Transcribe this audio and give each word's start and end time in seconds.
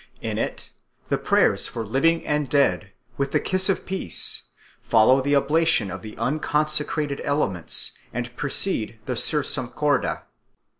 In 0.19 0.39
it 0.39 0.71
the 1.09 1.17
prayers 1.19 1.67
for 1.67 1.85
living 1.85 2.25
and 2.25 2.49
dead, 2.49 2.89
with 3.17 3.33
the 3.33 3.39
kiss 3.39 3.69
of 3.69 3.85
peace, 3.85 4.45
follow 4.81 5.21
the 5.21 5.35
oblation 5.35 5.91
of 5.91 6.01
the 6.01 6.17
unconsecrated 6.17 7.21
elements 7.23 7.91
and 8.11 8.35
precede 8.35 8.97
the 9.05 9.15
Sursum 9.15 9.67
Corda. 9.67 10.23